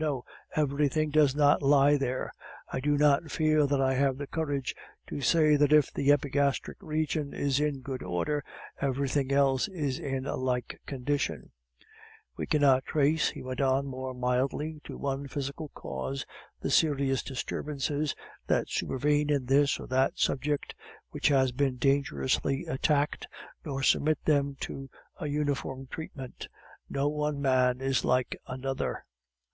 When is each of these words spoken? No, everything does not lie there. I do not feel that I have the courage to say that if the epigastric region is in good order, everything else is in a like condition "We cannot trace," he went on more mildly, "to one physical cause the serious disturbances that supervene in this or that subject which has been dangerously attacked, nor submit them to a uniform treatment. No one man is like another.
No, 0.00 0.24
everything 0.54 1.10
does 1.10 1.34
not 1.34 1.60
lie 1.60 1.96
there. 1.96 2.32
I 2.72 2.78
do 2.78 2.96
not 2.96 3.32
feel 3.32 3.66
that 3.66 3.80
I 3.80 3.94
have 3.94 4.16
the 4.16 4.28
courage 4.28 4.76
to 5.08 5.20
say 5.20 5.56
that 5.56 5.72
if 5.72 5.92
the 5.92 6.12
epigastric 6.12 6.78
region 6.80 7.34
is 7.34 7.58
in 7.58 7.80
good 7.80 8.04
order, 8.04 8.44
everything 8.80 9.32
else 9.32 9.66
is 9.66 9.98
in 9.98 10.24
a 10.24 10.36
like 10.36 10.80
condition 10.86 11.50
"We 12.36 12.46
cannot 12.46 12.84
trace," 12.84 13.30
he 13.30 13.42
went 13.42 13.60
on 13.60 13.86
more 13.88 14.14
mildly, 14.14 14.80
"to 14.84 14.96
one 14.96 15.26
physical 15.26 15.70
cause 15.74 16.24
the 16.60 16.70
serious 16.70 17.20
disturbances 17.24 18.14
that 18.46 18.68
supervene 18.70 19.30
in 19.30 19.46
this 19.46 19.80
or 19.80 19.88
that 19.88 20.16
subject 20.16 20.76
which 21.10 21.26
has 21.26 21.50
been 21.50 21.74
dangerously 21.76 22.64
attacked, 22.66 23.26
nor 23.64 23.82
submit 23.82 24.24
them 24.24 24.56
to 24.60 24.88
a 25.18 25.26
uniform 25.26 25.88
treatment. 25.90 26.46
No 26.88 27.08
one 27.08 27.42
man 27.42 27.80
is 27.80 28.04
like 28.04 28.38
another. 28.46 29.04